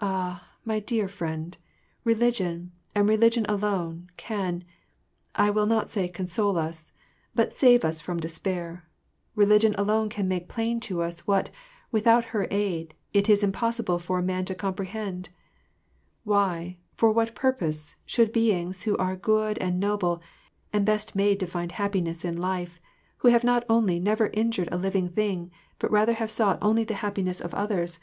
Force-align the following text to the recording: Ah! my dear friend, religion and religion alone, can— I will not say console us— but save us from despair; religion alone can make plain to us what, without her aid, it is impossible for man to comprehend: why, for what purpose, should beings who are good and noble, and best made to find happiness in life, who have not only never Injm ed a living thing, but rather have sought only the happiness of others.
Ah! 0.00 0.48
my 0.64 0.80
dear 0.80 1.06
friend, 1.06 1.56
religion 2.02 2.72
and 2.92 3.08
religion 3.08 3.46
alone, 3.48 4.10
can— 4.16 4.64
I 5.46 5.50
will 5.50 5.64
not 5.66 5.90
say 5.92 6.08
console 6.08 6.58
us— 6.58 6.90
but 7.36 7.52
save 7.52 7.84
us 7.84 8.00
from 8.00 8.18
despair; 8.18 8.88
religion 9.36 9.76
alone 9.78 10.08
can 10.08 10.26
make 10.26 10.48
plain 10.48 10.80
to 10.80 11.02
us 11.02 11.20
what, 11.24 11.50
without 11.92 12.24
her 12.34 12.48
aid, 12.50 12.94
it 13.12 13.28
is 13.28 13.44
impossible 13.44 14.00
for 14.00 14.20
man 14.20 14.44
to 14.46 14.56
comprehend: 14.56 15.28
why, 16.24 16.78
for 16.96 17.12
what 17.12 17.36
purpose, 17.36 17.94
should 18.04 18.32
beings 18.32 18.82
who 18.82 18.96
are 18.96 19.14
good 19.14 19.56
and 19.58 19.78
noble, 19.78 20.20
and 20.72 20.84
best 20.84 21.14
made 21.14 21.38
to 21.38 21.46
find 21.46 21.70
happiness 21.70 22.24
in 22.24 22.36
life, 22.36 22.80
who 23.18 23.28
have 23.28 23.44
not 23.44 23.64
only 23.68 24.00
never 24.00 24.30
Injm 24.30 24.62
ed 24.62 24.72
a 24.72 24.76
living 24.78 25.08
thing, 25.10 25.52
but 25.78 25.92
rather 25.92 26.14
have 26.14 26.28
sought 26.32 26.58
only 26.60 26.82
the 26.82 26.94
happiness 27.06 27.40
of 27.40 27.54
others. 27.54 28.00